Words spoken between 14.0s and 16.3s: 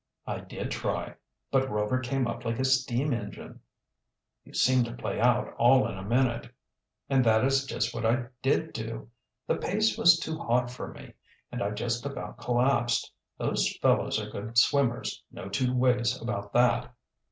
are good swimmers, no two ways